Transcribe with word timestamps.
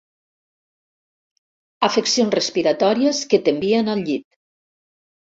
Afeccions 1.87 2.33
respiratòries 2.35 3.19
que 3.33 3.41
t'envien 3.49 3.93
al 3.93 4.01
llit. 4.09 4.27